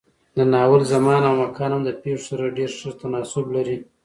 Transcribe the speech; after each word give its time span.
د 0.37 0.39
ناول 0.51 0.81
زمان 0.93 1.21
او 1.27 1.33
مکان 1.43 1.69
هم 1.73 1.81
د 1.85 1.91
پېښو 2.01 2.25
سره 2.29 2.55
ډېر 2.57 2.71
ښه 2.79 2.89
تناسب 3.01 3.45
لري. 3.55 3.77